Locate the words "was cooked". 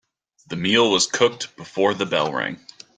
0.89-1.55